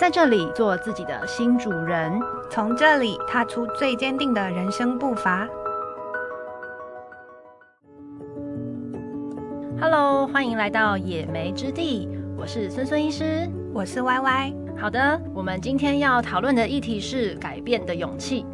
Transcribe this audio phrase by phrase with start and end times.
[0.00, 2.18] 在这里做自己的新主人，
[2.48, 5.46] 从这里踏出最坚定的人生步伐。
[9.78, 14.54] Hello，欢迎来到野莓之地，我是孙孙医师，我是 Y Y。
[14.80, 18.46] 好的，我们今天要讨论的议题是改变的勇气。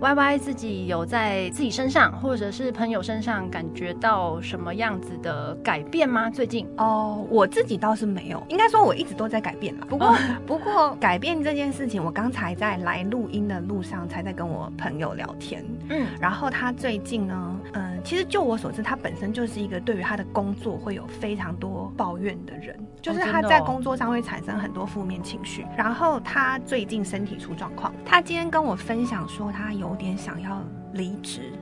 [0.00, 6.28] Y Y 自己有在自己身上，或者是朋友身上感觉到什么样子的改变吗？
[6.28, 9.86] 最近哦，oh, 我自己倒是没有，应该说我一直都在改变了。
[9.86, 10.14] 不过，
[10.46, 15.64] 不过改变这件事情，我刚才在来录音的路上才在跟我朋友聊天。
[15.88, 25.64] 嗯，然后他最近呢，嗯，其实就我所知，他本身就是一个对于他的工作会有非常多抱怨的人，就是他在工作上会产生很多负面情绪。
[25.78, 29.84] 然后他最近身体出状况，他今天跟我分享说他有。
[29.94, 30.60] 有点想要
[30.94, 31.52] 离职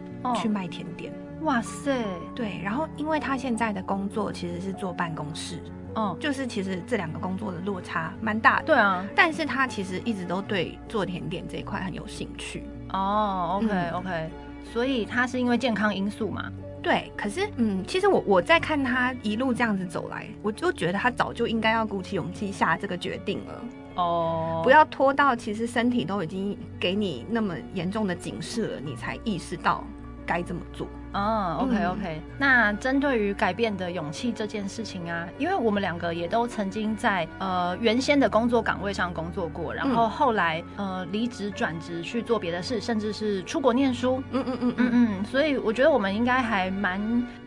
[0.41, 2.03] 去卖甜点，哇塞！
[2.35, 5.61] 对，然后因为他现在的工作其实是坐办公室，
[5.97, 9.05] 嗯，就是其实这两个工作的落差蛮大的，对啊。
[9.15, 14.31] 但是他其实一直都对做甜点这一块很有兴趣，哦，OK、嗯、OK，
[14.65, 16.53] 所以他是因为健康因素嘛？
[16.83, 23.65] 对，可是嗯，其实我我在看他一路这样子走来，我就觉得他早就应该要鼓起勇气下这个决定了。
[23.95, 24.65] 哦，oh.
[24.65, 29.85] 不要拖到其实身体都已经给你那么严重的警示了，你才意识到
[30.27, 30.89] 该这么做。
[31.13, 44.59] 哦、oh，OK OK，嗯、那针对于改变的勇气这件事情啊，因为我们两个也都曾经在呃原先的工作岗位上工作过，然后后来呃离职转职去做别的事，甚至是出国念书，嗯嗯。
[44.63, 47.01] 嗯嗯嗯，所以我觉得我们应该还蛮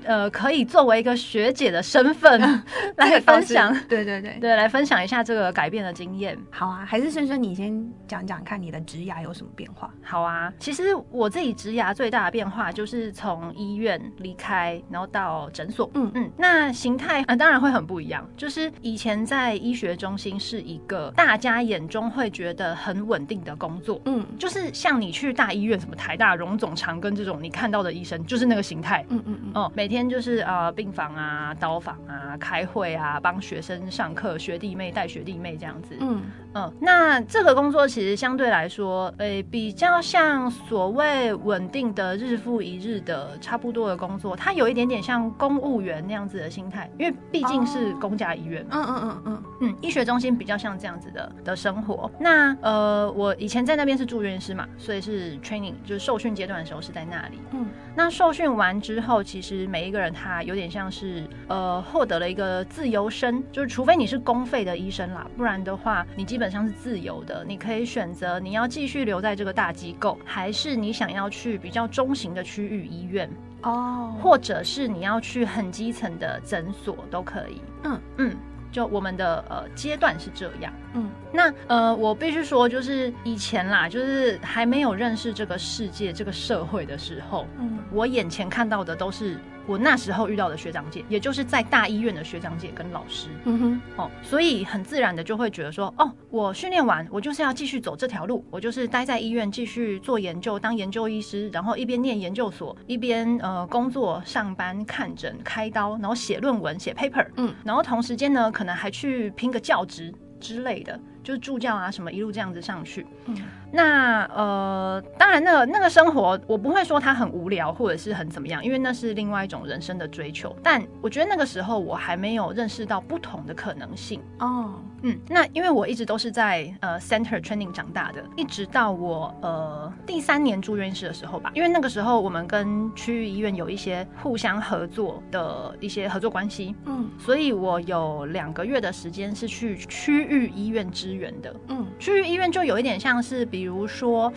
[0.06, 2.39] 呃可以作为一个学姐的身份
[2.98, 4.38] 来分享，对对对。
[4.39, 6.38] 对，来分享一下这个改变的经验。
[6.50, 9.94] 好啊，还是孙孙你先讲讲看你的职涯有什么变化？
[10.03, 16.11] 好啊，其实我自己职涯最大的变化就是从医院离开，然后到诊所，嗯。
[16.16, 18.28] 嗯，那形态啊当然会很不一样。
[18.36, 36.22] 就是以前在医学中心是一个大家眼中会觉得很稳定的工作，嗯，就是像你去大医院，什么台大、荣总、长庚这种，你看到的医生就是那个形态，嗯嗯嗯，哦，每天就是呃病房啊、刀房啊、开会啊、帮学生上课、学弟妹带学弟妹这样子，嗯
[36.54, 43.86] 嗯，那这个工作其实相对来说，诶、欸，比较像所谓稳定的日复一日的差不多。
[43.86, 48.72] 的工作，它有一点点像公务员那样子的心态，因为毕竟是公家医院嘛。
[48.72, 52.10] 嗯嗯嗯嗯嗯，医学中心比较像这样子的的生活。
[52.20, 57.39] 那呃，我以前在那边是住院师嘛，所以是 training，就是受训阶段的时候是在那里。
[57.52, 73.29] 嗯，那受训完之后，其实每一个人他有点像是呃获得了一个自由身，就是除非你是公费的医生啦，不然的话你基本上是自由的，你可以选择你要继续留在这个大机构，还是你想要去比较中型的区域医院。
[73.63, 74.23] 哦，oh.
[74.23, 77.61] 或者是你要去很基层的诊所都可以。
[77.83, 78.35] 嗯嗯，
[78.71, 80.71] 就我们的呃阶段是这样。
[80.93, 89.39] 嗯，那呃我必须说，就是以前啦，就是还没有认识这个世界、这个社会的时候，嗯，我眼前看到的都是。
[89.67, 110.99] 我那时候遇到的学长姐，也就是在大医院的学长姐跟老师，嗯哼，哦，所以很自然的就会觉得说，哦，我训练完，我就是要继续走这条路，我就是待在医院继续做研究，当研究医师，然后一边念研究所，一边呃工作、上班、看诊、开刀，然后写论文、写 paper，嗯，然后同时间呢，可能还去拼个教职之类的。
[111.23, 113.03] 就是助教啊，什么一路这样子上去。
[113.26, 113.36] 嗯，
[113.75, 120.55] 那呃，当然，那个那个生活，我不会说它很无聊，或者是很怎么样，因为那是另外一种人生的追求。
[120.63, 124.21] 但我觉得那个时候我还没有认识到不同的可能性。
[124.39, 136.74] 哦，嗯，那因为我一直都是在呃 center training 长大的，一直到我呃第三年住院医师的时候吧，因为那个时候我们跟区域医院有一些互相合作的一些合作关系。
[136.85, 144.31] 嗯，所以我有两个月的时间是去区域医院支援的，嗯，区域医院就有一点像是，比如说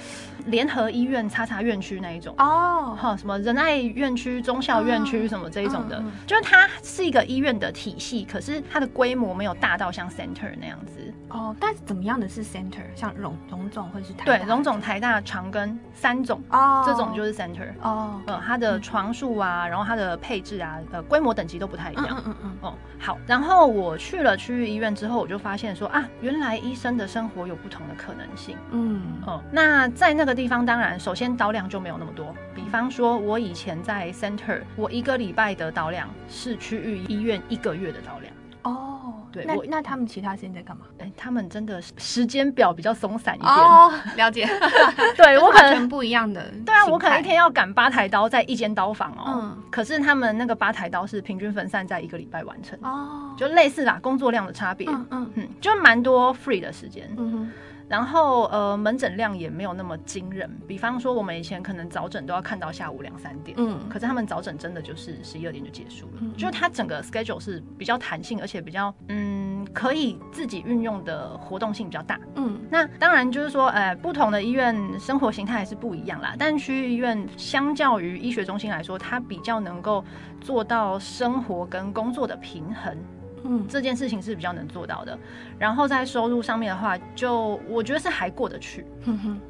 [0.47, 2.35] 联合医院、叉叉院区那一种。
[2.39, 11.13] 哦，哈，什么仁爱院区、忠孝院区什么这一种的，嗯、就是它是一个医院的体系，可是它的规模没有大到像 center 那样子。
[11.29, 11.55] 哦。
[11.61, 12.85] 但是怎么样的是 center？
[12.95, 18.21] 像荣荣总或者是台对荣总、台大、长庚三种哦，这种就是 center 哦。
[18.27, 22.07] 呃，它的床数啊，然后它的配置啊，呃，规模等级都不太一样。
[22.11, 22.57] 嗯嗯嗯。
[22.63, 32.35] 哦，好，然后我去了区域医院之后，我就发现说啊，原来医生的生活有不同的可能性，嗯哦，那在那个地方，当然首先刀量就没有那么多。
[32.55, 38.33] 比方说，我以前在 Center，我一个礼拜的刀量是区域医院一个月的刀量。
[38.63, 39.45] 哦，对。
[39.45, 40.85] 对，那那他们其他时间在干嘛？
[40.99, 43.51] 哎，他们真的时间表比较松散一点。
[43.51, 44.47] 哦，了解。
[45.17, 46.43] 对我可能全不一样的。
[46.67, 49.41] 对啊，我可能一天要赶八台刀在一间刀房哦。
[49.43, 49.63] 嗯。
[49.71, 52.79] 可是他们那个八台刀是平均分散在一个礼拜完成。
[52.83, 53.35] 哦。
[53.37, 54.89] 就类似啦，工作量的差别。
[54.89, 57.09] 嗯嗯嗯，就蛮多 free 的时间。
[57.17, 57.51] 嗯哼。
[57.89, 60.51] 然后呃，门诊量也没有那么惊人。
[60.67, 66.13] 比方说，我们以前可能早诊都要看到下午两三点，嗯，可是他们早诊真的就是十一二点就结束了。
[66.21, 72.21] 嗯，就是它整个 schedule 是比较弹性，而且比较嗯可以自己运用的活动性比较大。
[72.35, 76.35] 嗯，那当然就是说，呃，不同的医院生活形态还是不一样啦。
[76.39, 80.05] 但区域医院相较于医学中心来说，它比较能够
[80.41, 82.97] 做到生活跟工作的平衡。
[83.45, 85.19] 嗯，这件事情是比较能做到的。
[85.59, 88.85] 然后在收入上面的话，就我觉得是还过得去。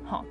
[0.05, 0.25] 好。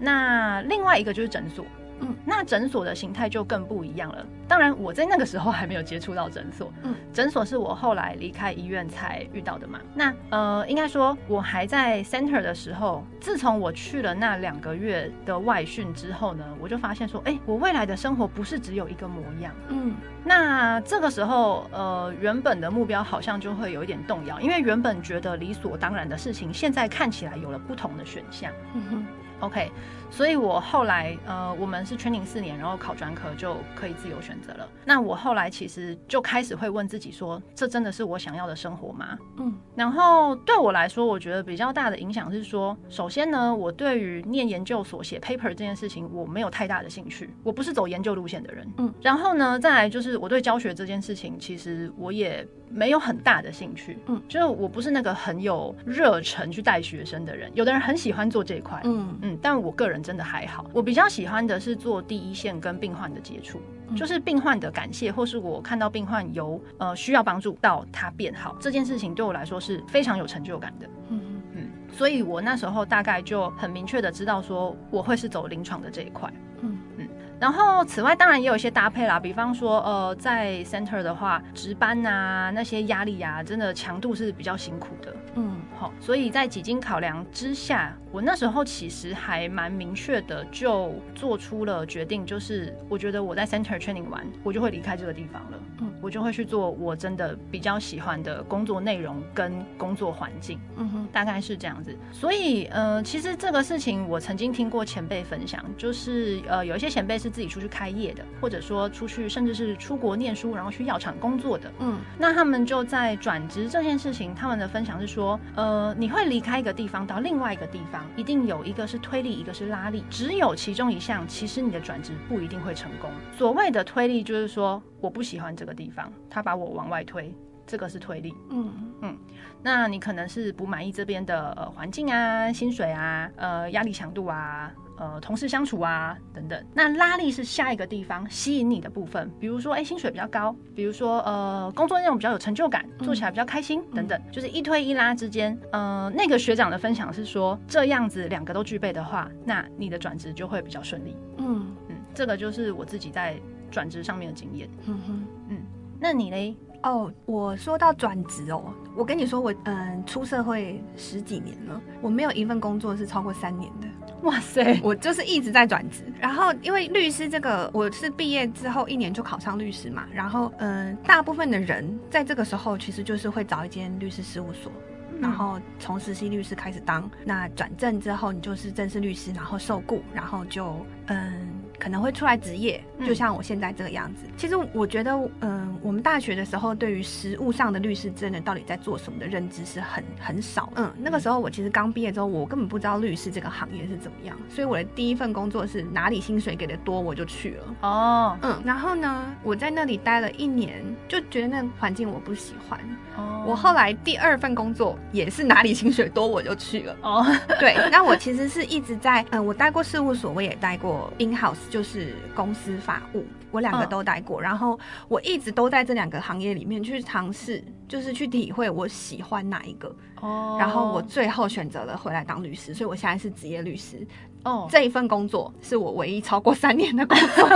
[0.00, 1.64] 那另外一个就是诊所。
[2.00, 4.24] 嗯，那诊所的形态就更不一样了。
[4.46, 6.72] 当然，我在那个时候还没有接触到诊所。
[6.82, 9.78] 嗯，诊所是我后来离开医院才遇到的嘛。
[9.94, 19.52] 那呃，应该说我还在 center 的时候，自从我去了那两个月的外训之后呢，我就发现说，哎、欸，我未来的生活不是只有一个模样。
[19.68, 28.52] 嗯，那这个时候，呃，原本的目标好像就会有一点动摇，因为原本觉得理所当然的事情，现在看起来有了不同的选项。
[28.74, 29.06] 嗯哼。
[29.40, 29.70] OK，
[30.10, 34.68] 所以我后来呃，我们是 training 四年，然后考专科就可以自由选择了。
[34.84, 39.18] 那我后来其实就开始会问自己说，这真的是我想要的生活吗？
[39.36, 48.66] 嗯，然后对我来说，我觉得比较大的影响是说，首先呢，我对于念研究所写 paper 这件事情，我没有太大的兴趣，我不是走研究路线的人。
[48.78, 53.98] 嗯，然后呢，再来就是我对教学这件事情，其实我也没有很大的兴趣。
[54.06, 58.80] 嗯，就是我不是那个很有热忱去带学生的人，有的人很喜欢做这一块。
[58.84, 59.16] 嗯。
[59.22, 70.88] 嗯，但我个人真的还好，我比较喜欢的是做第一线跟病患的接触，嗯，就是病患的感谢，或是我看到病患由呃需要帮助到他变好这件事情，对我来说是非常有成就感的。
[71.08, 71.20] 嗯
[71.54, 76.32] 嗯，所以我那时候大概就很明确的知道说我会是走临床的这一块。
[76.60, 77.08] 嗯嗯，
[77.38, 85.16] 然后此外当然也有一些搭配啦，比方说呃在 center 的话，值班啊那些压力啊，真的强度是比较辛苦的。
[85.36, 95.58] 嗯，好，所以在几经考量之下，我那时候其实还蛮明确的，就做出了决定，就是我觉得我在 center training 完，我就会离开这个地方了。
[95.80, 100.58] 嗯，我就会去做我真的比较喜欢的工作内容跟工作环境。
[100.76, 101.96] 嗯哼，大概是这样子。
[102.10, 111.70] 所以，呃，其实这个事情我曾经听过前辈分享，就是呃，有一些前辈是自己出去开业的，或者说出去甚至是出国念书，然后去药厂工作的。
[111.78, 123.10] 嗯，那他们就在转职这件事情，他们的分享是说，呃，你会离开一个地方到另外一个地方，一定有一个是推力，一个是拉力，只有其中一项，其实你的转职不一定会成功。
[123.36, 127.34] 所谓的推力就是说，我不喜欢这个地方，他把我往外推，
[127.66, 128.34] 这个是推力。
[128.50, 128.72] 嗯
[129.02, 129.18] 嗯，
[129.62, 134.72] 那你可能是不满意这边的呃环境啊、薪水啊、呃压力强度啊。
[134.98, 136.64] 呃，同事相处啊，等等。
[136.74, 144.22] 那拉力是下一个地方吸引你的部分，比如说，哎、欸，薪水比较高，比如说，呃，工作内容比较有成就感，做起来比较开心，嗯、等等。
[144.32, 151.16] 就是一推一拉之间，呃，那个学长的分享是说，这样子两个都具备的话，那你的转职就会比较顺利。
[151.38, 153.40] 嗯嗯，这个就是我自己在
[153.70, 154.68] 转职上面的经验。
[154.86, 155.58] 嗯哼，嗯，
[156.00, 156.56] 那你嘞？
[156.82, 163.88] 哦，我说到转职哦，我跟你说我，我嗯出社会十几年了，我没有一份工作是超过三年的。
[164.22, 166.04] 哇塞， 我就是一直在转职。
[166.20, 170.06] 然后因为律师这个，我是毕业之后一年就考上律师嘛。
[170.12, 174.70] 然后嗯，大部分的人在这个时候其实就是会找一间律师事务所，
[175.12, 177.10] 嗯、然后从实习律师开始当。
[177.24, 181.57] 那转正之后，你就是正式律师，然后受雇，然后就嗯。
[181.78, 184.24] 可能会出来职业，就像我现在这个样子。
[184.26, 190.72] 嗯、其实我觉得，嗯，我们大学的时候对于实务上的律师真的到底在做什么的认知是很很少。
[190.74, 197.64] 嗯，那个时候我其实刚毕业之后，我根本不知道律师这个行业是怎么样，所以我的第一份工作是哪里薪水给的多我就去了。
[197.82, 202.78] 哦，嗯，然后呢，我在那里待了一年，就觉得那个环境我不喜欢。
[203.16, 206.96] 哦，我后来第二份工作也是哪里薪水多我就去了。
[207.02, 207.26] 哦，
[207.60, 211.56] 对，那我其实是一直在，嗯，我待过事务所，我也待过 in house。
[211.70, 219.94] 就是公司法务，我两个都待过，嗯，然后我一直都在这两个行业里面去尝试，就是去体会我喜欢哪一个。
[220.20, 224.06] 哦，然后我最后选择了回来当律师，所以我现在是职业律师。
[224.44, 227.48] 哦，这一份工作是我唯一超过三年的工作。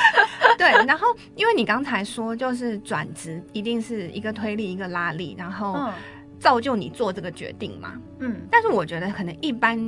[0.58, 5.90] 对，然后因为你刚才说，就是转职一定是一个推力一个拉力，然后
[6.38, 7.94] 造就你做这个决定嘛。
[8.20, 9.78] 嗯，但是我觉得可能一般。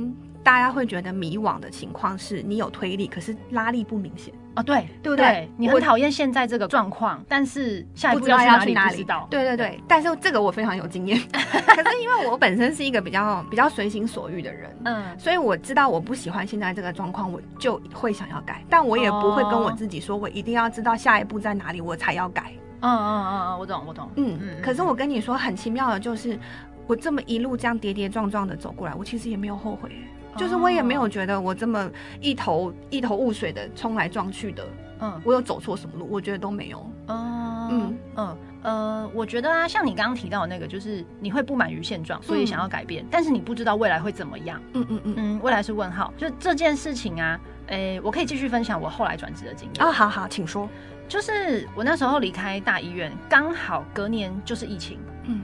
[0.43, 4.33] 大家会觉得迷惘的情况是你有推力，可是拉力不明显。
[4.55, 5.49] 哦，对，对不对？
[5.57, 8.91] 你很讨厌现在这个状况，但是下一步要去哪里？
[8.91, 9.27] 不知道。
[9.29, 11.19] 对对对，但是这个我非常有经验。
[11.31, 22.51] 可是因为我本身是一个比较比较随心所欲的人，嗯，所以我知道我不喜欢现在这个状况，我就会想要改，但我也不会跟我自己说，我一定要知道下一步在哪里，我才要改。
[22.81, 24.09] 嗯嗯嗯嗯，我懂我懂。
[24.15, 24.61] 嗯嗯。
[24.63, 26.39] 可是我跟你说，很奇妙的就是，
[26.87, 29.91] 我这么一路这样跌跌撞撞的走过来，我其实也没有后悔。
[30.39, 31.91] 就是我也没有觉得我这么
[32.21, 34.65] 一头一头雾水的冲来撞去的，
[35.01, 36.07] 嗯，我有走错什么路？
[36.09, 36.89] 我觉得都没有。
[37.07, 44.61] 嗯嗯嗯呃，我觉得啊，像你刚刚提到的那个，就是你会不满于现状，所以想要改变，嗯、但是你不知道未来会怎么样。
[44.73, 46.13] 嗯嗯嗯嗯，未来是问号。
[46.17, 49.85] 就这件事情啊，诶、欸，我可以继续分享我后来转职的经验。
[49.85, 50.69] 哦，好好，请说。
[51.07, 54.99] 就是我那时候离开大医院，刚好隔年就是疫情。
[55.25, 55.41] 嗯。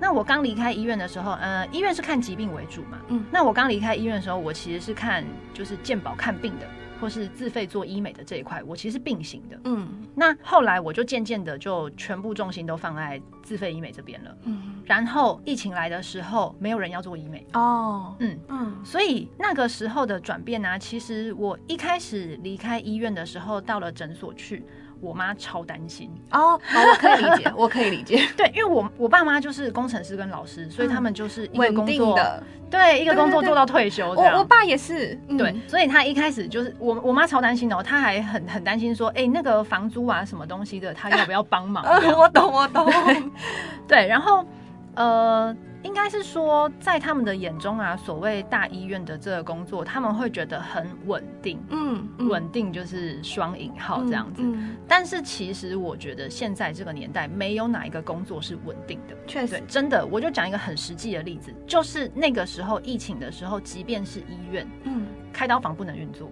[0.00, 2.98] 嗯，那我刚离开医院的时候，呃，医院是看疾病为主嘛。
[3.08, 6.66] 嗯，那我刚离开医院的时候，我其实是看就是健保看病的，
[7.00, 9.60] 或是自费做医美的这一块，我其实是并行的。
[9.64, 14.34] 嗯，那后来我就渐渐的就全部重心都放在自费医美这边了。
[14.44, 17.46] 嗯，然后疫情来的时候，没有人要做医美。
[17.52, 24.64] 哦，嗯嗯，所以那个时候的转变呢，其实我一开始离开医院的时候，到了诊所去。
[25.00, 28.22] 我妈超担心哦，好我可以理解， 我可以理解。
[28.36, 32.18] 对，因为我我爸妈就是工程师跟老师，所以他们就是一个工作，
[32.70, 34.34] 对，一个工作做到退休这样。
[34.34, 41.84] 我我爸也是，对，所以他一开始就是我我妈超担心的，他还很很担心说，哎，那个房租啊什么东西的，他要不要帮忙？
[42.16, 42.86] 我懂，我懂。
[43.88, 44.44] 对，然后
[44.94, 45.56] 呃。
[45.82, 54.42] 应该是说，在他们的眼中啊，所谓大医院的这个工作，他们会觉得很稳定，嗯，稳定就是双引号这样子。
[54.42, 59.16] 嗯嗯、但是其实我觉得现在这个年代，没有哪一个工作是稳定的。
[59.26, 66.30] 确实，真的，我就讲一个很实际的例子，就是那个时候疫情的时候，即便是医院，嗯，开刀房不能运作，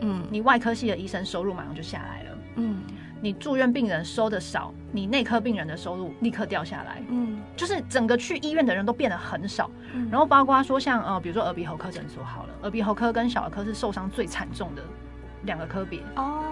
[0.00, 2.82] 嗯，你外科系的医生收入马上就下来了，嗯。
[3.20, 7.02] 你住院病人收的少，你内科病人的收入立刻掉下来。
[7.08, 9.70] 嗯，就是整个去医院的人都变得很少。
[9.92, 14.82] 嗯，然后包括说像呃，比如说耳鼻喉科诊所好了，耳鼻喉科跟小儿科是受伤最惨重的
[15.42, 16.00] 两个科别。
[16.16, 16.44] 哦，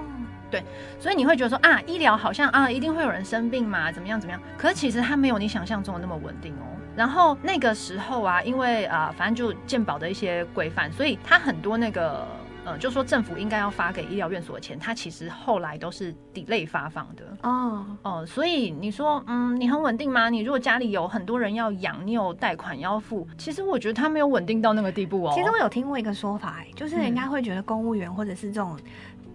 [0.50, 0.62] 对，
[0.98, 4.40] 所以你会觉得说啊，医疗好像啊，一定会有人生病嘛，怎么样怎么样？
[4.58, 6.66] 可是其实它没有你想象中的那么稳定哦。
[6.96, 12.26] 然后那个时候啊，因为啊，反正就健保的一些规范，所以它很多那个。
[12.66, 20.28] 呃，就说政府应该要发给医疗院所的钱，它其实后来都是 delay 发放的哦哦、呃，所以你说，嗯，你很稳定吗？
[20.28, 25.32] 你如果家里有很多人要养，你有贷款要付，其实我觉得他没有稳定到那个地步哦。
[25.32, 28.76] 其实我有听过一个说法，就是人家会觉得公务员或者是这种。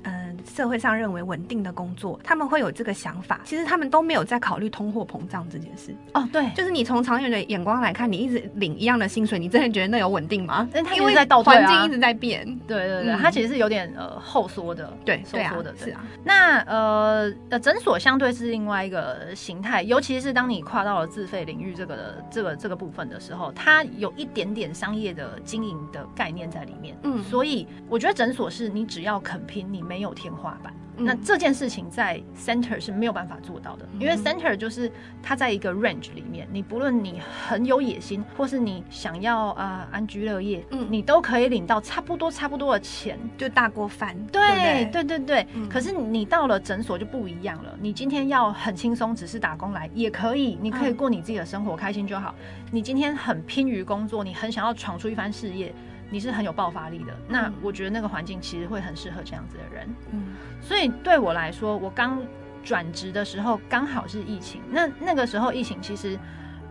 [0.03, 3.41] 嗯，社会上认为稳定的工作，他们会有这个想法。
[3.43, 5.95] 其实他们都没有在考虑通货膨胀这件事。
[6.13, 10.67] 哦，对，就是你从长远的眼光来看，你一直领一样的薪水，你真的觉得那有稳定吗？
[10.95, 12.45] 因为在倒退啊，环境一直在变。
[12.67, 16.03] 对对对，它其实是有点呃后缩的，对，收缩的，是啊。
[16.23, 26.97] 那呃呃，诊所相对是另外一个形态，尤其是当你跨到了自费领域这个的这个这个部分的时候，它有一点点商业的经营的概念在里面。
[27.03, 30.73] 嗯，所以我觉得诊所是你只要肯拼，你没有天花板。
[30.95, 34.89] 那这件事情在 center 是没有办法做到的，因为 center 就是
[35.21, 44.15] 它在一个 range 里面，你不论你很有野心，或是你想要啊、呃、安居乐业，嗯，你都可以领到差不多差不多的钱，就大锅饭。
[44.27, 52.33] 对对对对可是你到了诊所就不一样了，你今天要很轻松，只是打工来也可以，你可以过你自己的生活，开心就好。
[52.71, 55.73] 你今天很拼于工作，你很想要闯出一番事业。
[56.11, 59.87] 你是很有爆发力的，那我觉得那个环境其实会很适合这样子的人。
[60.11, 62.21] 嗯，所以对我来说，我刚
[62.65, 64.61] 转职的时候刚好是疫情。
[64.69, 66.19] 那那个时候疫情其实，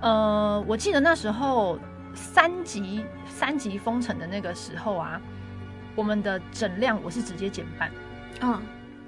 [0.03, 1.79] 呃，我记得那时候
[2.15, 5.19] 三级三级封城的那个时候啊，
[5.97, 7.91] 我们的诊量我是直接减半。
[8.43, 8.61] 嗯，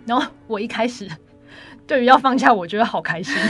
[0.06, 1.06] 然后我一开始
[1.86, 3.36] 对于要放假，我觉得好开心。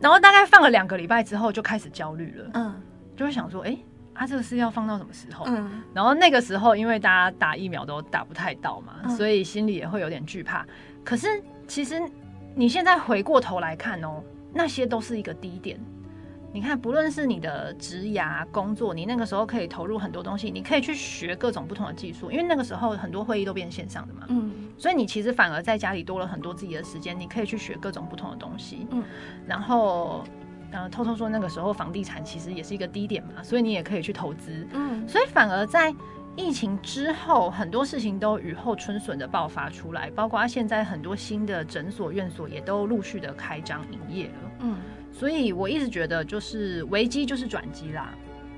[0.00, 2.50] 然后大概放了两个礼拜之后，就开始焦虑了。
[2.54, 2.82] 嗯，
[3.16, 3.84] 就会想说，哎、欸。
[4.14, 5.44] 他这个是要放到什么时候？
[5.48, 10.66] 嗯，然后那个时候，因为大家打疫苗都打不太到嘛，嗯、所以心里也会有点惧怕。
[11.02, 12.00] 可是其实
[12.54, 15.80] 你现在回过头来看哦，那些都是一个低点。
[16.54, 24.26] 你看，不论是你的职涯工作，你那个时候可以投入很多东西，你可以去学各种不同的技术，因为那个时候很多会议都变线上的嘛。
[24.28, 28.86] 嗯，所以你其实反而在家里多了很多自己的时间，你可以去学各种不同的东西。
[28.90, 29.02] 嗯，
[29.46, 30.22] 然后。
[30.72, 34.66] 呃，偷偷说，那个时候房地产其实也是一个低点嘛，所以你也可以去投资。
[34.72, 35.94] 嗯，所以反而在
[36.34, 44.50] 疫情之后，很多事情都雨后春笋的爆发出来，包括现在很多新的诊所、院所也都陆续的开张营业了。
[44.60, 44.76] 嗯，
[45.12, 48.14] 所以我一直觉得，就是危机就是转机啦。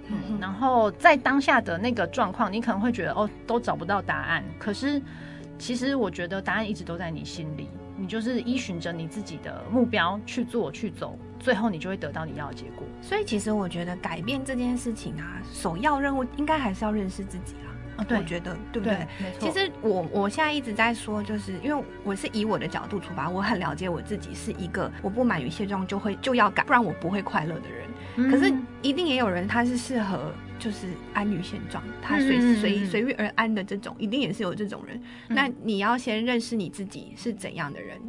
[0.07, 5.03] 嗯哼，然后在当下的那个状况，你可能会觉得哦，都找不到答案，可是。
[5.57, 12.87] 其实我觉得答案一直都在你心里，你就是依循着你自己的目标去做去走，最后你就会得到你要的结果。
[13.03, 17.69] 所以其实我觉得改变这件事情啊，首要任务应该还是要认识自己啊。
[17.99, 18.97] 啊，对，我觉得对不对？
[18.97, 19.39] 对，没错。
[19.39, 27.87] 其实我我现在一直在说，就是因为我是以我的角度出发，我很了解我自己是一个我不满于现状就会就要改，不然我不会快乐的人。
[28.17, 34.97] 嗯、可是一定也有人他是适合就是安于现状，他随随随遇而安的这种，一定也是有这种人。
[35.29, 38.01] 嗯、那你要先认识你自己是怎样的人，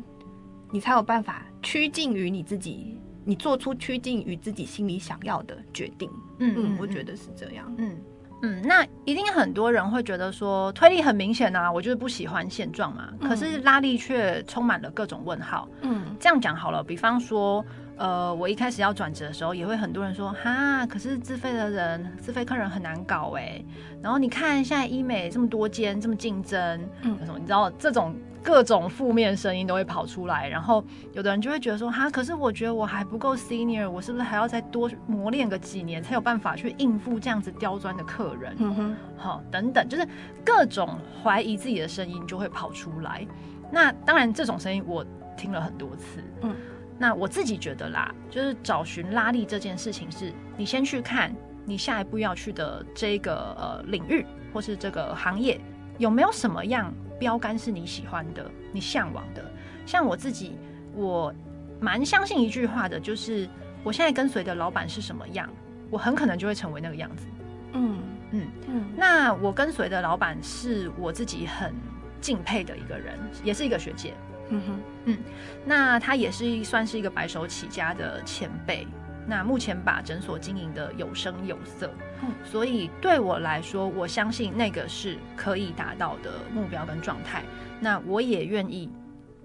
[0.71, 6.09] 你才有办法趋近于你自己，你做出趋近于自己心里想要的决定。
[6.39, 7.73] 嗯嗯，我觉得是这样。
[7.77, 7.97] 嗯。
[8.41, 13.09] 嗯，那一定很多人会觉得说，推力很明显啊，我就是不喜欢现状嘛。
[13.19, 15.67] 嗯、可是拉力却充满了各种问号。
[15.81, 17.65] 嗯，这样讲好了，比方说，
[17.95, 23.65] 呃，我一开始要转职的时候，也会很多人说，哈，可是自费的人，自费客人很难搞哎、欸。
[24.03, 27.39] 然后你看现在医美这么多间，这么竞争，嗯，什么？
[27.39, 28.13] 你知道这种。
[28.45, 38.55] 各种负面声音都会跑出来，然后有的人就会觉得说，哈，可是我觉得我还不够 senior，我是不是还要再多磨练个几年，才有办法去应付这样子刁钻的客人？
[38.59, 40.07] 嗯哼，好，等等，就是
[40.45, 43.25] 各种怀疑自己的声音就会跑出来。
[43.71, 45.03] 那当然，这种声音我
[45.35, 46.23] 听了很多次。
[46.43, 46.55] 嗯，
[46.99, 51.35] 那我自己觉得啦，就是找寻拉力这件事情是，是你先去看
[51.65, 54.23] 你下一步要去的这个呃领域
[54.53, 55.59] 或是这个行业
[55.97, 56.93] 有没有什么样。
[57.17, 59.41] 标杆是你喜欢的，你向往的。
[59.85, 60.57] 像我自己，
[60.93, 61.33] 我
[61.79, 63.47] 蛮相信一句话的，就是
[63.85, 65.49] 我现在跟随的老板是什么样，
[65.89, 67.25] 我很可能就会成为那个样子。
[67.71, 67.99] 嗯
[68.31, 68.85] 嗯嗯。
[68.97, 71.73] 那我跟随的老板是我自己很
[72.19, 74.13] 敬佩的一个人，也是一个学姐。
[74.49, 75.17] 嗯哼嗯。
[75.63, 78.85] 那他也是算是一个白手起家的前辈。
[79.27, 81.91] 那目前把诊所经营的有声有色，
[82.21, 87.43] 嗯，所以对我来说，我相信那个是可以达到的目标跟状态。
[87.79, 88.89] 那我也愿意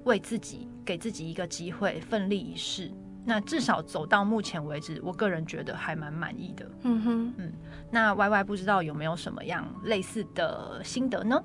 [0.04, 2.90] 为自己给自己一个机会，奋力一试。
[3.24, 6.70] 那至少走到目前为止，我个人觉得还蛮满意的。
[6.82, 7.52] 嗯哼，嗯。
[7.90, 11.42] 那 Y Y 不知道有没有什么样类似的心得呢？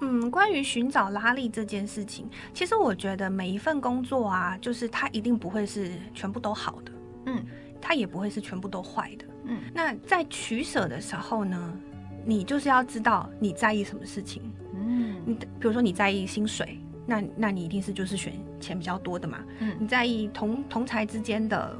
[0.00, 6.92] 嗯，关于寻找拉力这件事情，其实我觉得每一份工作啊，就是它一定不会是全部都好的。
[7.26, 7.44] 嗯，
[7.82, 9.24] 它也不会是全部都坏的。
[9.44, 11.78] 嗯，那在取舍的时候呢，
[12.24, 14.40] 你就是要知道你在意什么事情。
[14.72, 19.40] 嗯，你比如说你在意薪水，那那你一定是就是选钱比较多的嘛。
[19.58, 21.76] 嗯，你在意同同才之间的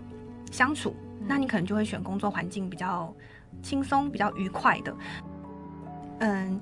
[0.50, 3.14] 相处，那你可能就会选工作环境比较
[3.62, 4.96] 轻松、比较愉快的。
[6.18, 6.60] 嗯，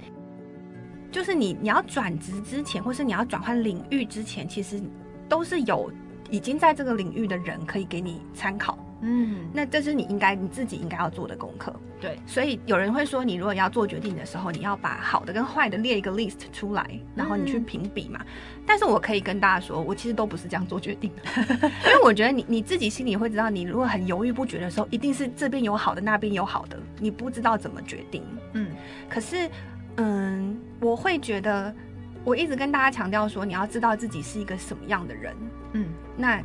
[1.10, 4.80] 就是你你要转职之前，或是你要转换领域之前，其实
[5.28, 5.90] 都是有。
[6.30, 11.74] 已经在这个领域的人可以给你参考，嗯，那这是你应该你自己应该要做的功课。
[12.00, 18.20] 对，所以有人会说，你如果要做决定的时候，你要把好的跟坏的列一个 list 出来，然后你去评比嘛。
[18.22, 21.22] 嗯，但是我可以跟大家说，我其实都不是这样做决定的，
[21.86, 28.22] 因为我觉得你你自己心里会知道，你如果很犹豫不决的时候，一定是这边有好的，那边有好的，你不知道怎么决定。
[28.52, 28.70] 嗯，
[29.08, 29.50] 可是，
[29.96, 31.74] 嗯，我会觉得。
[32.22, 35.34] 我一直跟大家强调说，你要知道自己是一个什么样的人，
[35.72, 35.86] 嗯，
[36.18, 36.38] 那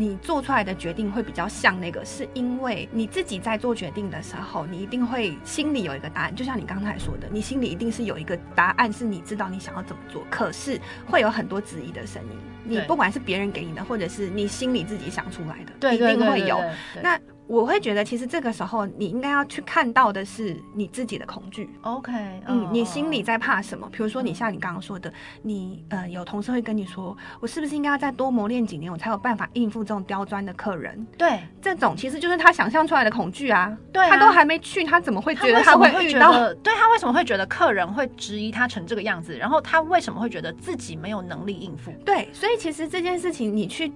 [0.00, 12.30] 你做出来的决定会比较像那个，是因为你自己在做决定的时候，你一定会心里有一个答案，就像你刚才说的，你心里一定是有一个答案，是你知道你想要怎么做，可是会有很多质疑的声音，
[12.64, 16.58] 你不管是别人给你的，或者是你心里自己想出来的，对，一定会有，
[17.02, 17.20] 那。
[17.50, 21.68] 我会觉得，其实这个时候你应该要去看到的是你自己的恐惧。
[21.80, 22.12] OK，
[22.46, 23.88] 嗯，你心里在怕什么？
[23.90, 31.04] 比如说，你像你刚刚说的，你呃有同事会跟你说，我是不是应该要再多磨练几年，我才有办法应付这种刁钻的客人？
[31.18, 33.76] 对，这种其实就是他想象出来的恐惧啊。
[33.92, 36.30] 对，他都还没去，他怎么会觉得他会遇到？
[36.62, 39.36] 对，他为什么会觉得客人会质疑他成这个样子？
[39.36, 41.90] 然后他为什么会觉得自己没有能力应付？
[42.04, 43.92] 对，所以其实这件事情你去。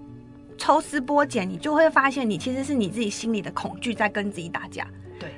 [0.57, 4.87] 抽丝剥茧，你就会发现，你其实是你自己心里的恐惧在跟自己打架。
[5.19, 5.31] 对，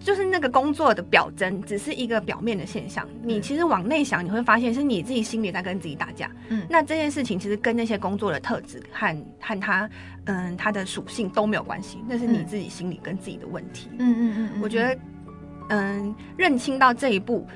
[0.00, 3.06] 就是那个工作的表征，只是一个表面的现象。
[3.22, 6.30] 你其实往内想，你会发现是你自己心里在跟自己打架。
[6.48, 9.88] 嗯，那这件事情其实跟那些工作的特质和和他，
[10.24, 13.88] 嗯，他的属性都没有关系，那是你自己心里跟自己的问题。
[13.98, 14.98] 嗯嗯嗯，嗯，我觉得，
[15.68, 17.46] 嗯，认清到这一步，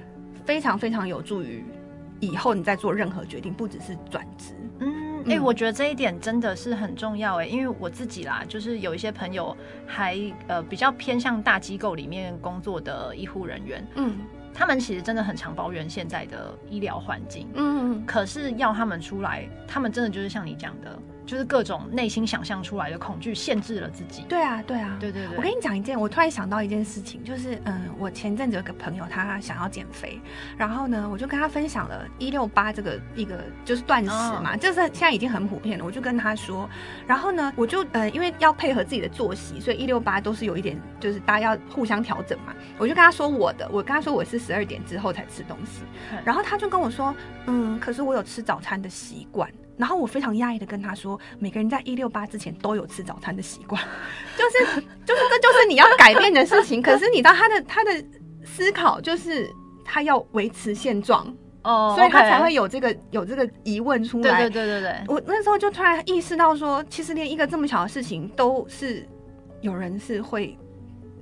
[0.45, 1.65] 非常非常有助于
[2.21, 4.55] 以后你在做任何决定，不只是转职。
[5.27, 5.31] 嗯。
[5.31, 9.55] 哎、欸，我觉得这一点真的是很重要哎，因为我自己啦，就是有一些朋友
[9.87, 14.19] 还呃比较偏向大机构里面工作的医护人员，嗯，
[14.55, 24.23] 他们其实真的很常抱怨现在的医疗环境，嗯，可是要他们出来，他们真的就是像你讲的，就是各种内心想象出来的恐惧限制了自己。
[24.29, 25.37] 对啊，对啊，对对对。
[25.37, 30.21] 我跟你讲一件，我突然想到一件事情，就是嗯，我前阵子有个朋友，他想要减肥，
[30.57, 35.85] 然后呢，我就跟他分享了一六八这个一个就是断食嘛，哦、就是现在已经很普遍了。
[35.85, 36.69] 我就跟他说，
[37.07, 42.55] 然后呢，我就呃，因为要配合自己的作息，所以一六八都是有一点，就是大家要互相调整嘛。
[42.79, 47.13] 我就跟他说我的，我跟他说我是十二点之后才吃东西，嗯、然后他就跟我说，
[47.47, 49.51] 嗯，可是我有吃早餐的习惯。
[49.77, 53.81] 然后我非常讶异的跟他说，每个人在一六八之前都有吃早餐的习惯，
[54.37, 56.81] 就是就是这就是你要改变的事情。
[56.81, 58.05] 可是你知道他的他的
[58.45, 59.51] 思考就是
[59.85, 61.27] 他要维持现状
[61.63, 64.43] 哦，所以他才会有这个有这个疑问出来。
[64.43, 69.07] 对对对对对，我那时候就突然意识到说，其实连一个这么小的事情都是
[69.61, 70.57] 有人是会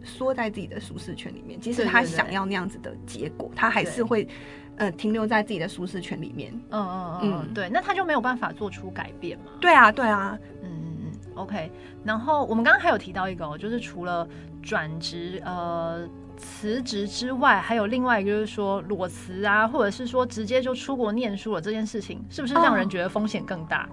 [0.04, 4.28] 缩在自己的舒适圈里面，即使他想要那样子的结果，他还是会。
[4.76, 6.52] 呃，停留在自己的舒适圈里面。
[6.70, 9.52] 嗯嗯嗯，嗯对，那他就没有办法做出改变嘛？
[9.60, 10.38] 对啊，对啊。
[10.62, 11.70] 嗯嗯嗯，OK。
[12.04, 14.28] 然后我们刚刚还有提到一个哦，就是除了
[14.62, 16.06] 转职、呃
[16.36, 23.88] 辞职之外，还有另外一个就是说裸辞啊，或者是说直接就出国念书了这件事情，是不是让人觉得风险更大？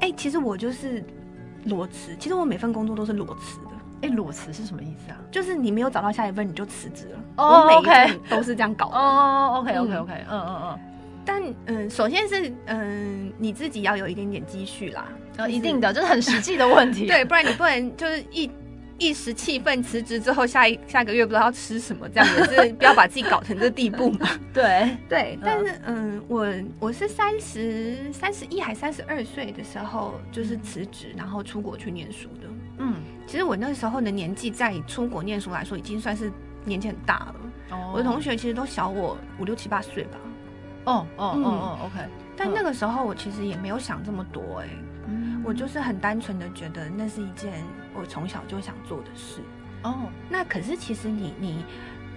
[0.00, 1.02] 哎、哦欸，其实我就是
[1.64, 3.67] 裸辞，其实我每份工作都是裸辞的。
[4.02, 5.18] 哎，裸辞是什么意思啊？
[5.30, 7.18] 就是你没有找到下一份，你就辞职了。
[7.36, 8.96] 哦，oh, 我每一份都是这样搞的。
[8.96, 10.78] 哦，OK，OK，OK，嗯嗯嗯。
[11.24, 15.08] 但嗯，首先是嗯，你自己要有一点点积蓄啦。
[15.36, 17.06] 呃、就是，一定的，这是很实际的问题。
[17.10, 18.50] 对，不然你不能就是一
[18.98, 24.28] 一时气愤辞职之后，下一下个月不知道要吃什么，这样子是不要把自己搞成这地步嘛。
[24.54, 26.46] 对对，但是嗯，我
[26.80, 32.48] 我是三十三十一还三十二岁的时候，就是辞职，然后出国去念书的。
[32.78, 32.94] 嗯，
[33.28, 36.32] 其实我那时候的年纪，在出国念书来说，已经算是
[36.64, 37.34] 年纪很大了。
[37.72, 40.18] 哦，我的同学其实都小我五六七八岁吧。
[40.86, 42.08] 哦哦哦哦，OK。
[42.34, 44.68] 但那个时候我其实也没有想这么多，哎，
[45.08, 47.62] 嗯，我就是很单纯的觉得那是一件
[47.94, 49.42] 我从小就想做的事。
[49.82, 51.64] 哦，那可是其实你你。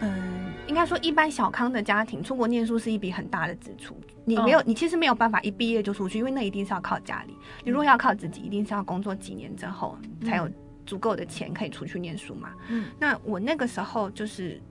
[0.03, 3.95] 嗯，应该说一般小康的家庭出国念书是一笔很大的支出。
[4.25, 7.37] 你没有，哦、你其实没有办法一毕业就出去，因为那一定是要靠家里。
[7.63, 9.95] 你如果要靠自己，一定是要工作几年之后
[10.25, 10.49] 才有
[10.85, 12.53] 足够的钱可以出去念书嘛。
[12.69, 14.61] 嗯，那我那个时候就是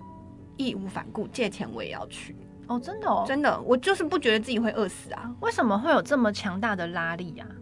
[0.57, 2.37] 义无反顾，借钱我也要去。
[2.67, 5.35] 哦，真的哦，真的，我就是不觉得自己会饿死啊。
[5.41, 7.55] 为什么会有这么强大的拉力呀、啊？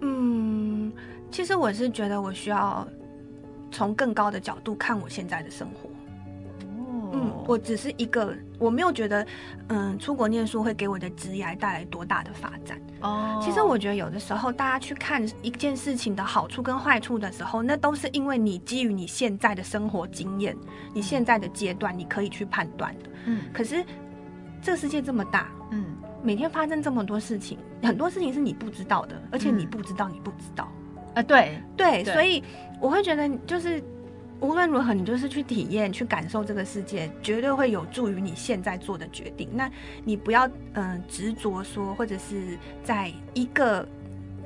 [0.00, 0.92] 嗯，
[1.30, 2.86] 其实我是觉得我需要
[3.70, 5.89] 从更高的角度看我现在的生活。
[7.50, 9.26] 嗯，我只是一个，我没有觉得，
[9.68, 12.80] 嗯，出国念书会给我的职业带来多大的发展。
[13.00, 13.44] 哦，oh.
[13.44, 20.56] 其实我觉得有的时候，大家去看一件事情的好处跟坏处的时候，那都是因为你基于你现在的生活经验，
[20.94, 23.10] 你现在的阶段，你可以去判断的。
[23.26, 23.84] 嗯，可是
[24.62, 25.84] 这个世界这么大，嗯，
[26.22, 30.70] 每天发生这么多事情，很多事情是你不知道的，而且你不知道，你不知道。
[31.16, 32.44] 啊、对，对，所以
[32.80, 33.82] 我会觉得就是。
[34.40, 39.48] 无论如何，你就是去体验、去感受这个世界，绝对会有助于你现在做的决定。
[39.52, 39.70] 那
[40.02, 43.86] 你不要嗯执着说，或者是在一个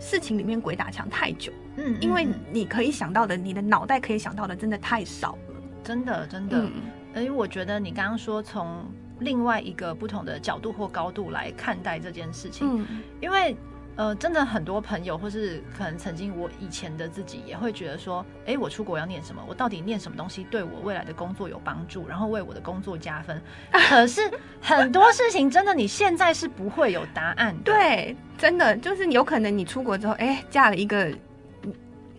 [0.01, 1.53] 事情里面鬼打墙太久。
[1.77, 5.63] 嗯，因为你可以想到的，你的脑袋可以想到的，真的太少了。
[5.83, 6.69] 真的，真的。
[7.15, 8.85] 而且、嗯、我觉得你刚刚说从
[9.21, 13.57] 另外一个不同的角度或高度来看待这件事情，嗯，因为。
[13.97, 19.43] 呃，真的很多朋友，或是可能曾经我以前的自己，也会觉得说，哎、欸，我出国要念什么？
[19.47, 23.41] 我到底念什么东西对我未来的工作有帮助，然后为我的工作加分？
[23.71, 24.29] 可是
[24.61, 27.73] 很多事情真的你现在是不会有答案的。
[27.73, 31.13] 对，真的就是有可能你出国之后，哎、欸，嫁了一个。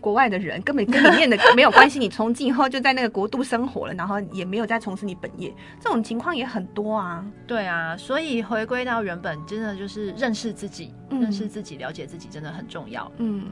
[0.06, 7.26] 国外的人根本跟里面的 没有关系，你从今以后就在那个国度生活了，然后也没有再从事你本业，这种情况也很多啊。
[7.44, 13.10] 对啊，所以回归到原本，真的就是认识自己，嗯、认识自己，了解自己，真的很重要。
[13.16, 13.50] 嗯，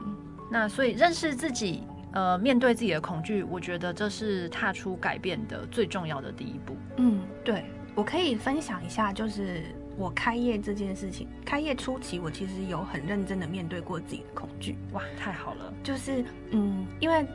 [0.49, 6.73] 那所以认识自己，呃，面对自己的恐惧，我觉得这是踏出改变的最重要的第一步。
[6.95, 7.65] 嗯，对，
[7.95, 9.61] 我可以分享一下，就是。
[9.97, 14.75] 我开业这件事情，开业初期，我其实有很认真的面对过自己的恐惧。
[14.91, 15.73] 哇，太好了！
[15.83, 17.25] 就是，嗯，因为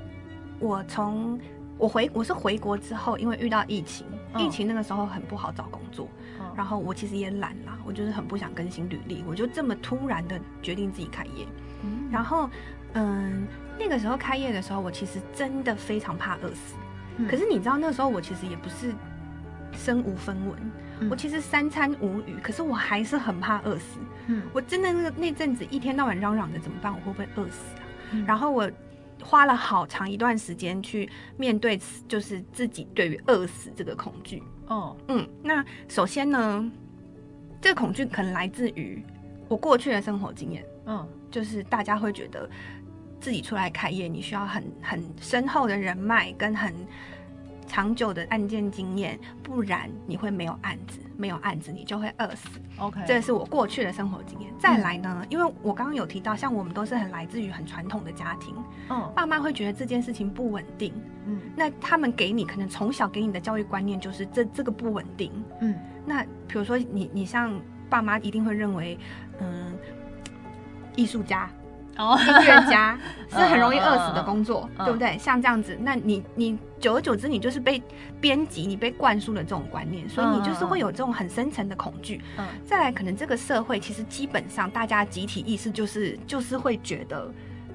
[0.58, 1.40] 我从
[1.78, 6.06] 我回我是回国之后，因为遇到疫情，嗯、疫情那个时候很不好找工作，
[6.38, 11.46] 嗯、然后我其实也懒啦，我就是很不想更新履历，我就这么突然的决定自己开业。
[11.82, 12.50] 嗯、然后，
[12.92, 13.46] 嗯，
[13.78, 16.76] 那个时候开业的时候，我其实真的非常怕饿死。
[17.16, 18.94] 嗯、可是你知道，那时候我其实也不是
[19.72, 20.58] 身无分文。
[21.08, 23.98] 我其实三餐无语，可是我还是很怕饿死。
[24.26, 26.92] 嗯，我真的那个那阵子一天到晚嚷嚷着怎么办？
[26.92, 27.82] 我会不会饿死啊？
[28.12, 28.70] 嗯，然后我
[29.22, 34.42] 花了好长一段时间去面对，就是自己对于饿死这个恐惧。
[34.66, 36.70] 哦，嗯，那首先呢，
[37.60, 39.02] 这个恐惧可能来自于
[39.48, 40.64] 我过去的生活经验。
[40.86, 42.48] 嗯，就是大家会觉得
[43.20, 46.74] 自己出来开业，你需要很很深厚的人脉跟很
[47.70, 52.48] 长久的案件经验，不然你会没有案子，没有案子你就会饿死。
[52.78, 54.52] OK，这是我过去的生活经验。
[54.58, 58.56] 再来呢，嗯、因为我刚刚有提到，像我们都是很来自于很传统的家庭，
[58.88, 60.92] 嗯，爸妈会觉得这件事情不稳定，
[61.26, 65.30] 嗯，那他们给你可能从小给你的教育观念就是这这个不稳定，
[65.60, 65.72] 嗯，
[66.04, 67.56] 那比如说你你像
[67.88, 68.98] 爸妈一定会认为，
[69.38, 69.78] 嗯，
[70.96, 71.48] 艺术家。
[72.00, 75.18] 哦，音乐家 是很容易饿死的工作，对不对？
[75.18, 77.82] 像这样子，那你你久而久之，你就是被
[78.20, 82.22] 编辑，你被灌输了这种观念，所以你就是会有这种很深层的恐惧。
[82.38, 87.30] 嗯，再来，可能这个社会其实基本上大家集体意识就是就是会觉得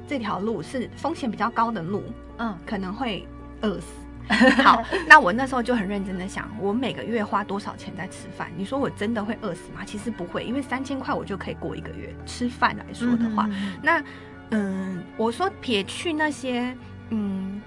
[0.08, 2.04] 这条路是风险比较高的路，
[2.38, 3.28] 嗯，可能会
[3.62, 3.86] 饿死。
[4.64, 8.52] 好，那我那时候就很认真的想，我每个月花多少钱在吃饭？
[8.56, 9.82] 你说我真的会饿死吗？
[9.86, 12.14] 其实不会，因为三千块我就可以过一个月。
[12.26, 14.04] 吃饭来说的话，嗯、那
[14.52, 16.76] 嗯，我说撇去那些
[17.10, 17.62] 嗯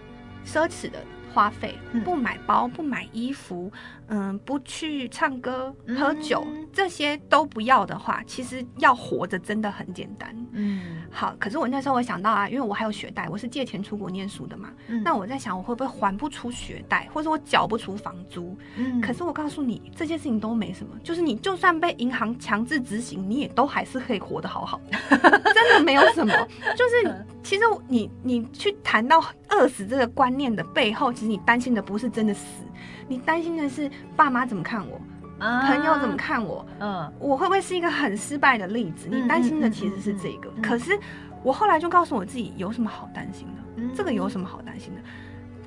[0.45, 0.99] 奢侈的。
[1.35, 3.71] 花费不买包，不买衣服，
[4.09, 10.35] 嗯，不去唱歌、喝酒，嗯、这些都不要的话，其实要活着真的很简单。
[10.53, 14.73] 嗯，好，可是我那时候我想到啊，因为我还有学贷，我是借钱出国念书的嘛。
[14.89, 18.57] 嗯，那我在想，我会不会还不出学贷，或者我缴不出房租？
[18.77, 24.99] 嗯，可是我告诉你，这些事情都没什么，就是你就算被银行强制执行，你也都还是可以活得好好的，
[25.55, 26.33] 真的没有什么。
[26.77, 31.29] 就是其实你你去谈到饿死这个观念的背后，其实。
[31.29, 32.65] 你担心的不是真的死，
[33.09, 35.01] 你担心的是爸妈怎么看我，
[35.39, 39.09] 啊、朋友怎么看我，嗯，我会不会是一个很失败的例子？
[39.11, 40.51] 你担心的其实是这个。
[40.63, 40.99] 可是
[41.43, 43.55] 我后来就告诉我自己，有什么好担心的？
[43.77, 45.01] 嗯、这个有什么好担心的？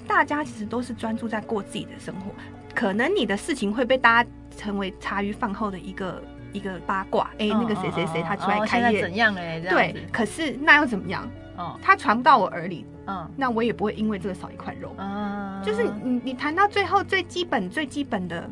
[0.08, 2.32] 大家其实都是专注在过自己的生活，
[2.76, 6.22] 可能你的事情会被大家成为茶余饭后的一个
[6.54, 7.30] 一个八卦。
[7.34, 9.64] 哎、欸，那个谁谁谁他出来开业，怎样嘞？
[9.70, 11.28] 对，可是那又怎么样？
[11.58, 12.86] 哦，他传不到我耳里。
[13.08, 14.94] 嗯，那我也不会因为这个少一块肉。
[14.98, 18.48] 嗯，就是你你谈到最后最基本最基本的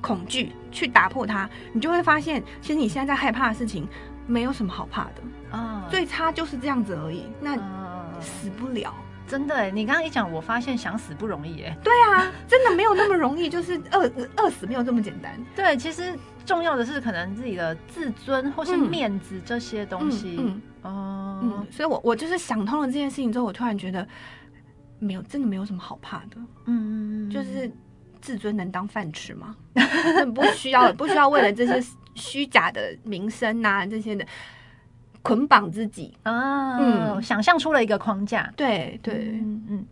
[0.00, 3.86] 恐惧去打破它，你就会发现，其实你现在在害怕的事情
[4.26, 5.56] 没有什么好怕的。
[5.56, 7.26] 啊，最差就是这样子而已。
[7.40, 7.56] 那
[8.20, 8.92] 死不了，
[9.26, 9.70] 真的。
[9.70, 11.62] 你刚刚一讲，我发现想死不容易。
[11.62, 15.38] 哎，对啊，真的没有那么容易，就是饿饿死没有这么简单。
[15.54, 16.18] 对，其实
[16.48, 20.36] 重要的是可能自己的自尊或是面子这些东西。
[20.38, 20.46] 嗯。
[20.46, 24.06] 嗯哦，嗯，所以我我就是想通了这件事情之后，我突然觉得
[24.98, 26.36] 没有，真的没有什么好怕的。
[26.66, 27.70] 嗯嗯，就是
[28.20, 29.56] 自尊能当饭吃吗？
[30.34, 31.84] 不需要，不需要为了这些
[32.14, 34.24] 虚假的名声啊这些的
[35.20, 36.78] 捆绑自己啊。
[36.78, 38.50] 嗯，想象出了一个框架。
[38.56, 39.86] 对对，嗯嗯。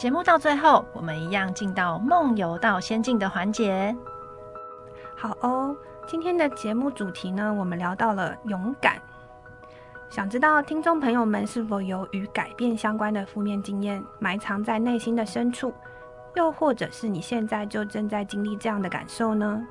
[0.00, 3.96] 节目到最后，我们一样进到梦游到仙境的环节。
[5.24, 5.74] 好哦，
[6.06, 9.00] 今天的节目主题呢，我们聊到了勇敢。
[10.10, 15.72] 想知道听众朋友们是否有与改变相关的负面经验埋藏在内心的深处，
[16.34, 19.66] 又或者是你现在就正在经历这样的感受呢？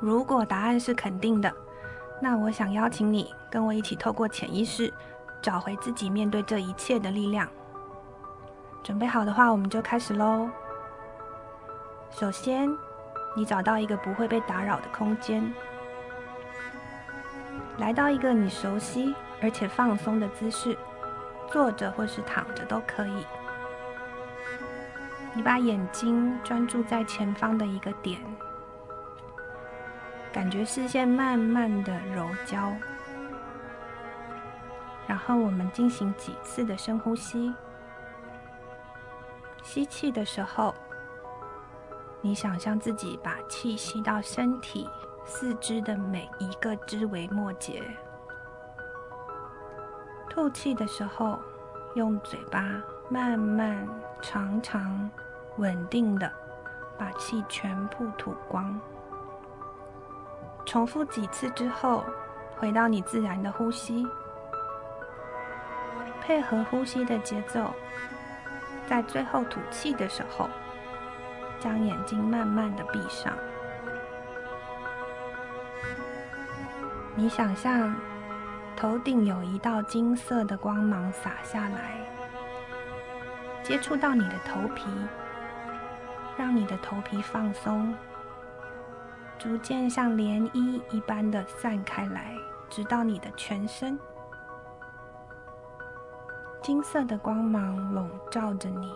[0.00, 1.54] 如果答案是肯定的，
[2.20, 4.92] 那我想邀请你跟我一起透过潜意识
[5.40, 7.48] 找回自己面对这一切的力量。
[8.82, 10.50] 准备好的话，我们就开始喽。
[12.10, 12.68] 首先，
[13.34, 15.52] 你找到一个不会被打扰的空间。
[17.78, 20.78] 来到一个你熟悉而且放松的姿势，
[21.50, 23.26] 坐着或是躺着都可以。
[25.32, 28.20] 你把眼睛专注在前方的一个点，
[30.32, 32.72] 感觉视线慢慢的柔焦。
[35.08, 37.52] 然后我们进行几次的深呼吸。
[39.62, 40.72] 吸气的时候，
[42.24, 44.88] 你想象自己把气吸到身体。
[45.26, 47.82] 四肢的每一个枝微末节，
[50.28, 51.38] 吐气的时候，
[51.94, 52.62] 用嘴巴
[53.08, 53.88] 慢慢、
[54.20, 55.10] 长长、
[55.56, 56.30] 稳定的
[56.98, 58.78] 把气全部吐光。
[60.66, 62.04] 重复几次之后，
[62.58, 64.06] 回到你自然的呼吸，
[66.20, 67.70] 配合呼吸的节奏，
[68.86, 70.50] 在最后吐气的时候，
[71.64, 73.32] 将眼睛慢慢的闭上。
[77.16, 77.96] 你想象
[78.76, 82.06] 头顶有一道金色的光芒洒下来，
[83.62, 84.84] 接触到你的头皮，
[86.36, 87.94] 让你的头皮放松，
[89.38, 92.36] 逐渐像涟漪一般的散开来，
[92.68, 93.98] 直到你的全身。
[96.60, 98.92] 金色的光芒笼罩着你，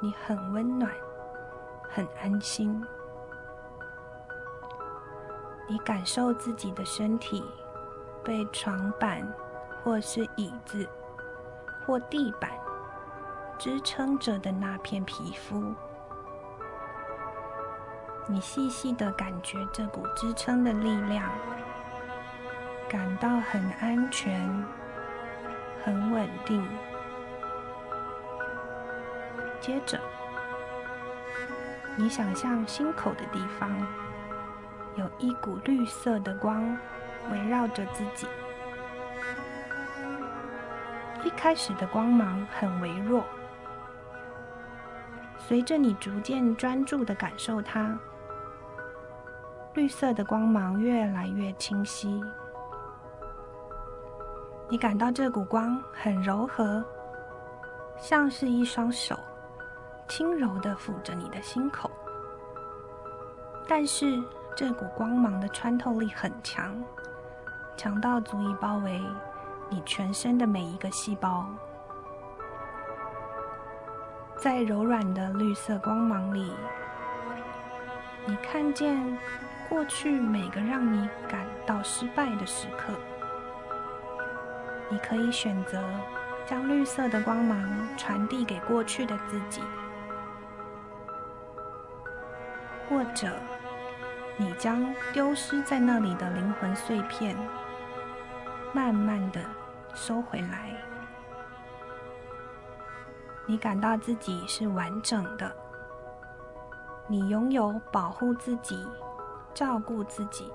[0.00, 0.90] 你很温暖，
[1.88, 2.84] 很安心。
[5.68, 7.44] 你感受自己的身体
[8.24, 9.26] 被床板
[9.82, 10.88] 或是椅子
[11.84, 12.50] 或地板
[13.58, 15.74] 支撑着的那片皮肤。
[18.26, 21.30] 你细细的感觉这股支撑的力量，
[22.88, 24.64] 感到很安全、
[25.82, 26.66] 很稳定。
[29.60, 29.98] 接着，
[32.00, 33.68] 你想象心口的地方
[34.94, 36.78] 有一股绿色的光
[37.32, 38.28] 围绕着自己。
[41.24, 43.24] 一开始的光芒很微弱，
[45.36, 47.98] 随着你逐渐专注的感受它。
[49.74, 52.22] 绿色的光芒越来越清晰，
[54.68, 56.84] 你感到这股光很柔和，
[57.96, 59.18] 像是一双手，
[60.08, 61.90] 轻柔地抚着你的心口。
[63.68, 64.22] 但是
[64.56, 66.74] 这股光芒的穿透力很强，
[67.76, 69.00] 强到足以包围
[69.68, 71.46] 你全身的每一个细胞。
[74.36, 76.52] 在柔软的绿色光芒里，
[78.26, 79.18] 你看见。
[79.68, 82.94] 过去每个让你感到失败的时刻，
[84.88, 85.78] 你可以选择
[86.46, 87.68] 将绿色的光芒
[87.98, 89.60] 传递给过去的自己，
[92.88, 93.28] 或者
[94.36, 97.36] 你将丢失在那里的灵魂碎片
[98.72, 99.40] 慢慢的
[99.94, 100.72] 收回来。
[103.46, 105.50] 你感到自己是完整的，
[107.06, 108.86] 你拥有保护自己。
[109.54, 110.52] 照顾自己，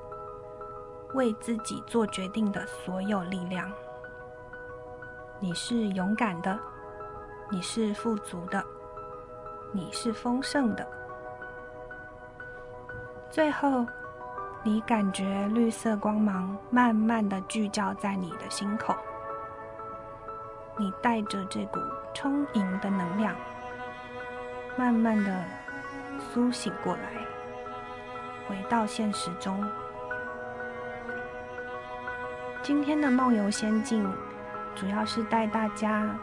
[1.14, 3.70] 为自己做决定的所有力量。
[5.42, 6.58] 你是勇敢的，
[7.50, 8.64] 你是富足的，
[9.74, 10.88] 你是丰盛的。
[13.34, 13.84] 最后，
[14.62, 18.96] 你感觉绿色光芒慢慢的聚焦在你的心口，
[20.78, 21.80] 你带着这股
[22.14, 23.36] 充盈的能量，
[24.78, 25.44] 慢慢的
[26.20, 27.02] 苏醒过来。
[28.48, 29.68] 回到现实中。
[32.62, 34.08] 今天的梦游仙境，
[34.76, 36.16] 主要是带大家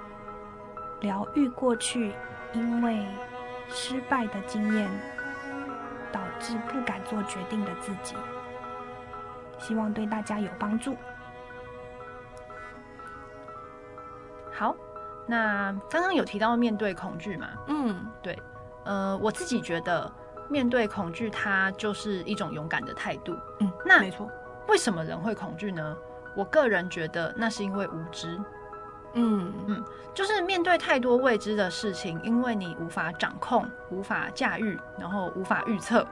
[1.00, 2.14] 疗愈过去
[2.52, 3.04] 因为
[3.68, 4.88] 失败的经验
[6.40, 8.16] 致不敢做决定的自己，
[9.58, 10.96] 希望对大家有帮助。
[14.52, 14.74] 好，
[15.26, 17.48] 那刚刚有提到面对恐惧嘛？
[17.68, 18.36] 嗯，对，
[18.84, 20.10] 呃，我自己觉得。
[20.52, 23.38] 面对恐惧，它就是一种勇敢的态度。
[23.60, 24.28] 嗯，那没错。
[24.66, 25.96] 为什么人会恐惧呢？
[26.34, 28.36] 我个人觉得，那是因为无知。
[29.12, 36.04] 嗯嗯，就是面对太多未知的事情，因为你无法掌控、无法驾驭，然后无法预测，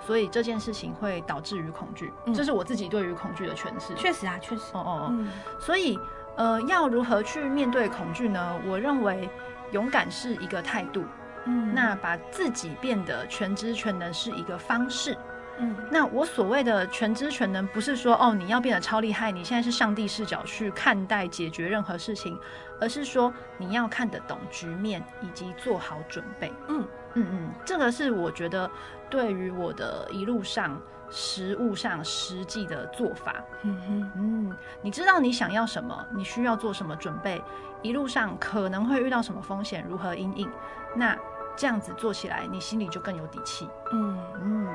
[0.00, 2.12] 所以这件事情会导致于恐惧。
[2.26, 3.94] 嗯，这是我自己对于恐惧的诠释。
[3.94, 4.62] 确实啊，确实。
[4.72, 5.08] 哦哦哦。
[5.10, 5.28] 嗯，
[5.58, 5.98] 所以，
[6.36, 8.60] 呃，要如何去面对恐惧呢？
[8.66, 9.28] 我认为，
[9.72, 11.04] 勇敢是一个态度。
[11.46, 15.16] 嗯，那把自己变得全知全能是一个方式。
[15.58, 22.38] 嗯，那我所谓的全知全能，不是说哦，你要变得超厉害，你现在是上帝视角去看待解决任何事情，
[22.78, 26.52] 而是说你要看得懂局面以及做好准备。
[26.68, 28.70] 嗯嗯嗯，这个是我觉得
[29.10, 33.34] 对于我的一路上实物上实际的做法。
[33.62, 37.42] 嗯哼嗯，你知道你想要什么，你需要做什么准备，
[37.82, 40.48] 一路上可能会遇到什么风险，如何应应，
[40.94, 41.16] 那。
[41.58, 43.66] 这样子做起来，你心里就更有底气。
[43.90, 44.68] 嗯嗯，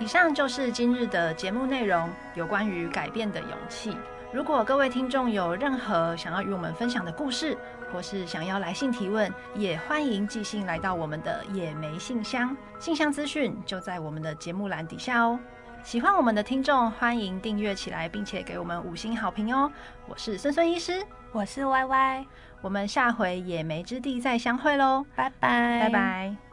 [0.00, 3.96] 以上就是今日的节目内容，有关于改变的勇气。
[4.32, 7.56] 如果各位听众有任何想要与我们分享的故事，
[7.92, 12.56] 或是想要来信提问，也欢迎寄信来到我们的野莓信箱。
[12.78, 15.38] 信箱资讯就在我们的节目栏底下哦。
[15.82, 19.70] 喜欢我们的听众，欢迎订阅起来，并且给我们五星好评哦。
[20.06, 22.24] 我是孙孙医师，我是歪歪。
[22.60, 26.47] 我们下回野莓之地再相会喽，拜拜，拜拜。